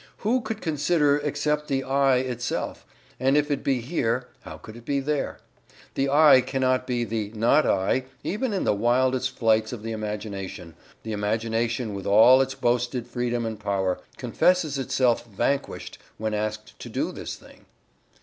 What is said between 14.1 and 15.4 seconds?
confesses itself